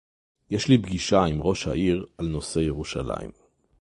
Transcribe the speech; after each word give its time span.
יש 0.49 0.67
לי 0.67 0.77
פגישה 0.77 1.23
עם 1.23 1.41
ראש 1.41 1.67
העיר 1.67 2.05
על 2.17 2.25
נושא 2.27 2.59
ירושלים 2.59 3.31